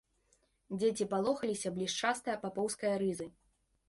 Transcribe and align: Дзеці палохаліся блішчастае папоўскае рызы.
Дзеці 0.79 1.05
палохаліся 1.11 1.71
блішчастае 1.75 2.35
папоўскае 2.47 2.95
рызы. 3.05 3.29